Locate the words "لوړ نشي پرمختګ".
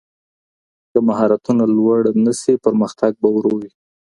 1.75-3.11